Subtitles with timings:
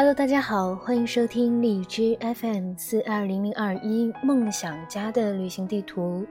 [0.00, 6.26] Hello，大家好，欢迎收听荔枝 FM 四二零零二一梦想家的旅行地图，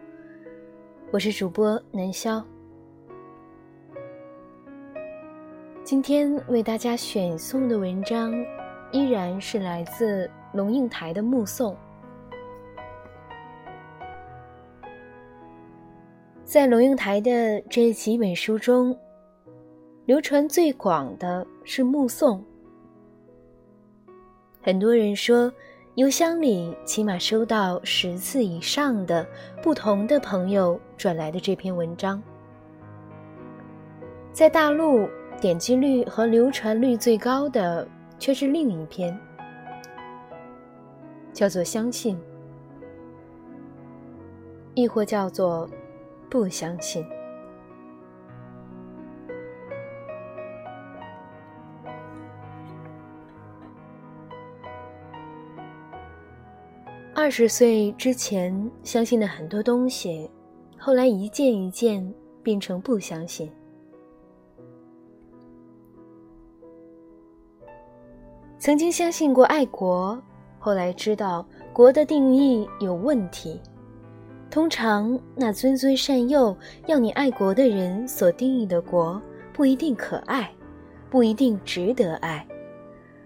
[1.12, 2.44] 我是主播南潇。
[5.84, 8.34] 今天为大家选送的文章
[8.92, 11.72] 依然是来自龙应台的《目送》。
[16.44, 18.98] 在龙应台的这几本书中，
[20.06, 22.40] 流传最广的是《目送》。
[24.70, 25.52] 很多人说，
[25.96, 29.26] 邮箱里起码收到十次以上的
[29.64, 32.22] 不同的朋友转来的这篇文章。
[34.32, 35.10] 在大陆，
[35.42, 37.88] 点击率和流传率最高的
[38.20, 39.20] 却是另一篇，
[41.34, 42.16] 叫做“相信”，
[44.76, 45.68] 亦或叫做
[46.30, 47.04] “不相信”。
[57.30, 60.28] 二十岁之前相信的很多东西，
[60.80, 63.48] 后来一件一件变成不相信。
[68.58, 70.20] 曾经相信过爱国，
[70.58, 73.62] 后来知道国的定义有问题。
[74.50, 76.58] 通常那谆谆善诱
[76.88, 79.22] 要你爱国的人所定义的国，
[79.54, 80.52] 不一定可爱，
[81.12, 82.44] 不一定值得爱，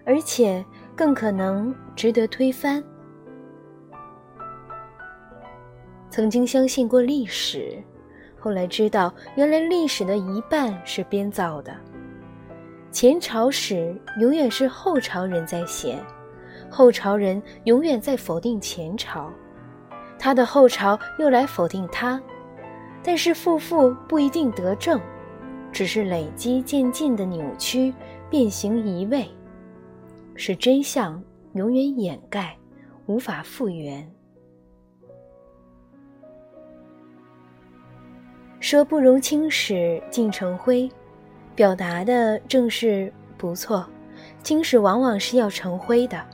[0.04, 0.62] 而且
[0.94, 2.84] 更可能值得推翻。
[6.14, 7.76] 曾经相信过历史，
[8.38, 11.74] 后来知道原来历史的一半是编造的。
[12.92, 15.98] 前朝史永远是后朝人在写，
[16.70, 19.28] 后朝人永远在否定前朝，
[20.16, 22.22] 他的后朝又来否定他，
[23.02, 25.00] 但是负负不一定得正，
[25.72, 27.92] 只是累积渐进的扭曲、
[28.30, 29.28] 变形移位，
[30.36, 31.20] 使真相
[31.54, 32.56] 永远掩盖，
[33.06, 34.08] 无法复原。
[38.64, 40.90] 说不容青史尽成灰，
[41.54, 43.86] 表达的正是不错。
[44.42, 46.24] 青史往往是要成灰的，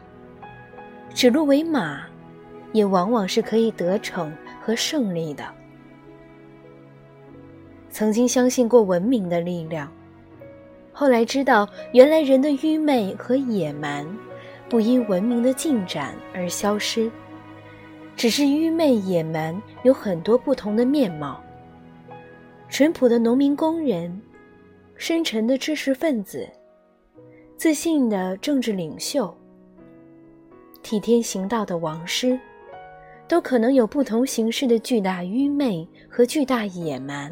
[1.12, 2.02] 指鹿为马，
[2.70, 4.32] 也往往是可以得逞
[4.62, 5.44] 和胜利的。
[7.90, 9.90] 曾经相信过文明的力量，
[10.92, 14.06] 后来知道原来人的愚昧和野蛮，
[14.68, 17.10] 不因文明的进展而消失，
[18.14, 21.42] 只是愚昧野蛮有很多不同的面貌。
[22.70, 24.22] 淳朴的农民工人，
[24.94, 26.48] 深沉的知识分子，
[27.56, 29.34] 自信的政治领袖，
[30.80, 32.38] 替天行道的王师，
[33.26, 37.28] 都可能有不同形式的巨大愚昧和巨大野蛮。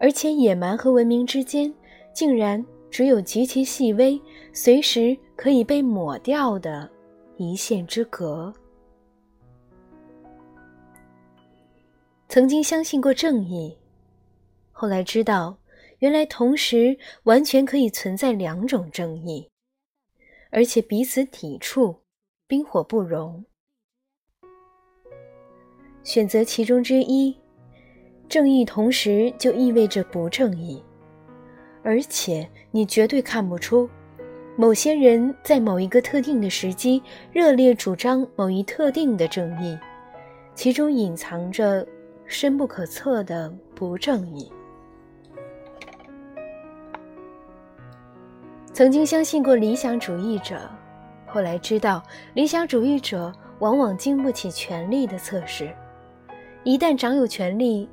[0.00, 1.72] 而且，野蛮和文明之间，
[2.12, 4.20] 竟然只有极其细微、
[4.52, 6.90] 随时可以被抹掉的
[7.36, 8.52] 一线之隔。
[12.32, 13.76] 曾经相信过正义，
[14.70, 15.58] 后来知道，
[15.98, 19.50] 原来同时完全可以存在两种正义，
[20.48, 21.94] 而且彼此抵触，
[22.46, 23.44] 冰火不容。
[26.04, 27.36] 选择其中之一，
[28.30, 30.82] 正义同时就意味着不正义，
[31.82, 33.86] 而且你绝对看不出，
[34.56, 39.78] 某些人在某一个特定的时机热烈主张某一特定的正义，
[40.54, 41.86] 其中隐藏着。
[42.32, 44.50] 深不可测的不正义。
[48.72, 50.58] 曾经相信过理想主义者，
[51.26, 55.70] 后来知道理想主义者往往经不起权力的测试。
[56.64, 57.86] 一旦掌有权力，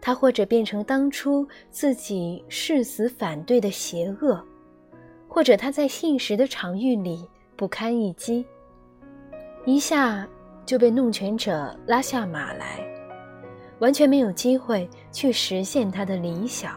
[0.00, 4.44] 他或者变成当初自己誓死反对的邪恶，
[5.28, 7.24] 或者他在现实的场域里
[7.54, 8.44] 不堪一击，
[9.64, 10.26] 一下
[10.66, 12.97] 就被弄权者拉下马来。
[13.78, 16.72] 完全没有机会去实现他的理想。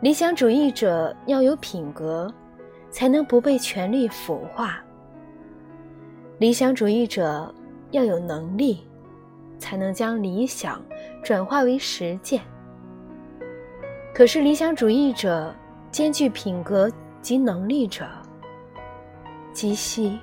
[0.00, 2.32] 理想主义者要有品格，
[2.90, 4.74] 才能不被权力腐化；
[6.38, 7.52] 理想主义者
[7.90, 8.86] 要有能力，
[9.58, 10.80] 才能将理想
[11.22, 12.40] 转化为实践。
[14.14, 15.54] 可是，理想主义者
[15.90, 16.90] 兼具品格
[17.20, 18.04] 及能力者
[19.52, 20.18] 极稀。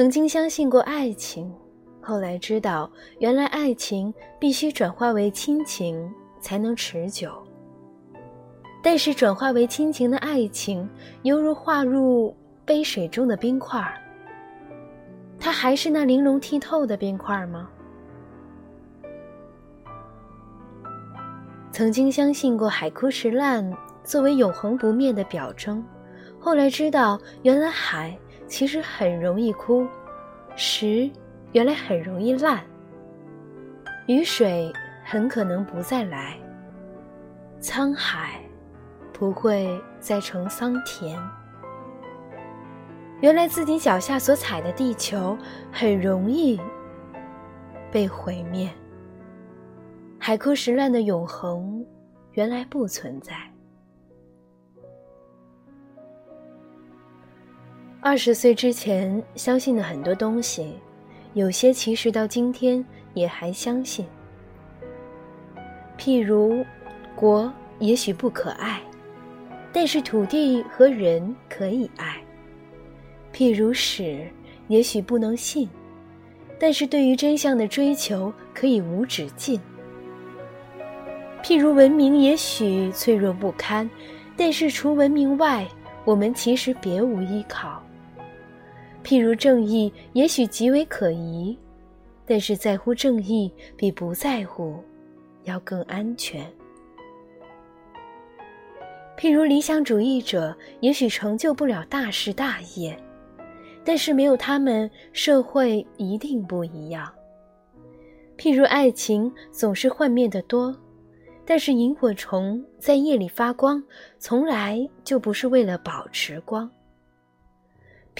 [0.00, 1.52] 曾经相信过爱情，
[2.00, 6.10] 后来知道原来爱情必须转化为亲情
[6.40, 7.30] 才能持久。
[8.82, 10.88] 但是转化为亲情的爱情，
[11.20, 14.00] 犹如化入杯水中的冰块儿，
[15.38, 17.68] 它还是那玲珑剔透的冰块吗？
[21.72, 23.70] 曾经相信过海枯石烂
[24.02, 25.84] 作为永恒不灭的表征，
[26.38, 28.18] 后来知道原来海
[28.50, 29.86] 其实很容易枯，
[30.56, 31.08] 石
[31.52, 32.60] 原来很容易烂，
[34.08, 34.70] 雨水
[35.04, 36.36] 很可能不再来，
[37.60, 38.40] 沧海
[39.12, 41.16] 不会再成桑田。
[43.20, 45.38] 原来自己脚下所踩的地球
[45.70, 46.60] 很容易
[47.92, 48.68] 被毁灭。
[50.18, 51.86] 海枯石烂的永恒，
[52.32, 53.32] 原来不存在。
[58.02, 60.72] 二十岁之前相信的很多东西，
[61.34, 62.82] 有些其实到今天
[63.12, 64.06] 也还相信。
[65.98, 66.64] 譬如，
[67.14, 68.80] 国也许不可爱，
[69.70, 72.14] 但是土地和人可以爱；
[73.34, 74.26] 譬如史，
[74.68, 75.68] 也许不能信，
[76.58, 79.60] 但是对于真相的追求可以无止境。
[81.42, 83.88] 譬如文明也许脆弱不堪，
[84.38, 85.68] 但是除文明外，
[86.06, 87.82] 我们其实别无依靠。
[89.02, 91.56] 譬如正义也许极为可疑，
[92.26, 94.82] 但是在乎正义比不在乎
[95.44, 96.46] 要更安全。
[99.16, 102.96] 譬如理想主义者也许成就不了大事大业，
[103.84, 107.12] 但是没有他们，社会一定不一样。
[108.38, 110.74] 譬如爱情总是幻灭的多。
[111.42, 113.82] 但是萤火虫在夜里发光，
[114.20, 116.70] 从来就不是为了保持光。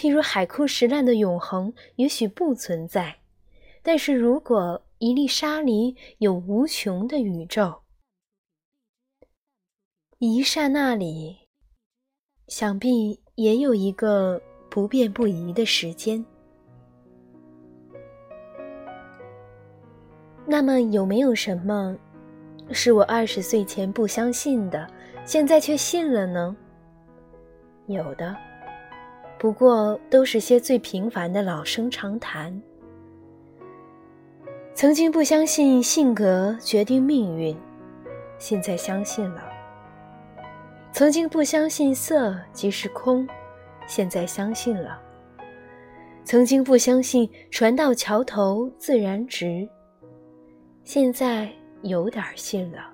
[0.01, 3.19] 譬如海枯石烂的永恒也许不存在，
[3.83, 7.83] 但是如果一粒沙里有无穷的宇宙，
[10.17, 11.41] 一刹那里，
[12.49, 16.25] 想必也有一个不变不移的时间。
[20.47, 21.95] 那么有没有什么？
[22.71, 24.91] 是我二十岁前不相信的，
[25.27, 26.57] 现在却信了呢。
[27.87, 28.35] 有的，
[29.41, 32.63] 不过都是些最平凡的老生常谈。
[34.75, 37.57] 曾经不相信性格决定命运，
[38.39, 39.41] 现在相信了；
[40.93, 43.27] 曾经不相信色即是空，
[43.87, 45.01] 现在相信了；
[46.23, 49.67] 曾经不相信船到桥头自然直，
[50.85, 51.51] 现在。
[51.83, 52.93] 有点信了。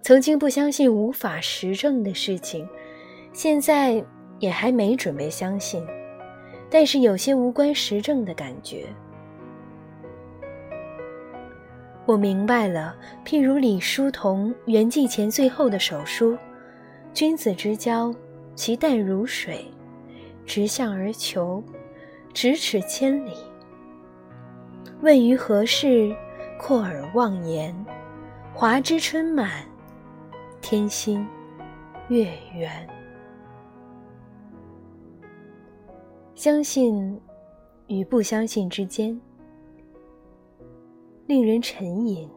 [0.00, 2.64] 曾经不相信无法实证的事情，
[3.32, 4.00] 现在
[4.38, 5.86] 也还没准备相信，
[6.70, 8.86] 但是有些无关实证的感觉。
[12.04, 16.36] 我明白了，譬如李叔同圆寂前最后的手书
[17.12, 18.14] ：“君子之交，
[18.54, 19.64] 其淡如水，
[20.44, 21.62] 直向而求，
[22.32, 23.32] 咫尺千里。
[25.00, 26.14] 问于何事？”
[26.58, 27.74] 阔耳忘言，
[28.54, 29.62] 华之春满，
[30.62, 31.28] 天心
[32.08, 32.95] 月圆。
[36.36, 37.18] 相信
[37.86, 39.18] 与不相信之间，
[41.26, 42.28] 令人沉吟。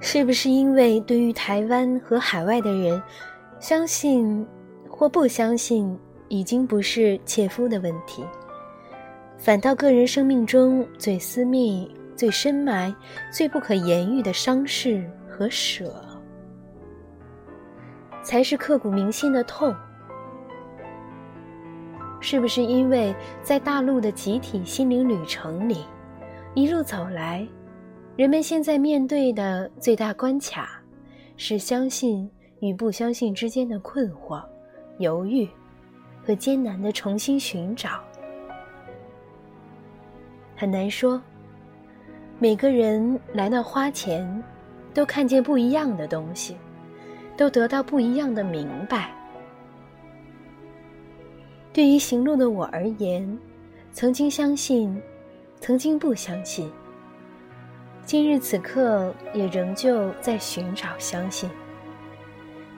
[0.00, 3.00] 是不是因为对于台湾和海外的人，
[3.60, 4.44] 相信
[5.00, 8.22] 或不相信已经不是切肤的问题，
[9.38, 12.94] 反倒个人生命中最私密、最深埋、
[13.32, 16.04] 最不可言喻的伤势和舍，
[18.22, 19.74] 才是刻骨铭心的痛？
[22.20, 25.78] 是不是因为在大陆的集体心灵旅程里，
[26.52, 27.48] 一路走来？
[28.16, 30.78] 人们现在面对的最大关卡，
[31.38, 32.30] 是相信
[32.60, 34.44] 与不相信之间的困惑、
[35.00, 35.48] 犹豫
[36.22, 38.04] 和艰难的重新寻找。
[40.54, 41.20] 很难说，
[42.38, 44.44] 每个人来到花前，
[44.92, 46.54] 都看见不一样的东西，
[47.34, 49.10] 都得到不一样的明白。
[51.72, 53.38] 对于行路的我而言，
[53.92, 55.00] 曾经相信，
[55.60, 56.70] 曾经不相信。
[58.04, 61.48] 今日此刻也仍旧在寻找相信，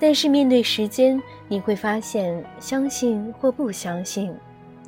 [0.04, 4.34] 但是面对时间，你会发现相信或不相信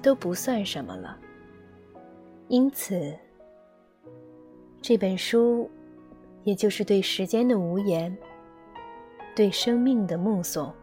[0.03, 1.17] 都不算什么了。
[2.49, 3.17] 因此，
[4.83, 5.71] 这本书
[6.43, 8.15] 也就是对时间的无言，
[9.37, 10.75] 对生命的目送。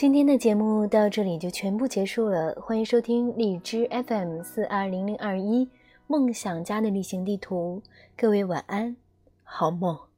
[0.00, 5.68] 今天的节目到这里就全部结束了，欢迎收听荔枝 FM 四二零零二一
[6.06, 7.82] 梦想家的旅行地图，
[8.16, 8.96] 各位晚安，
[9.44, 10.09] 好梦。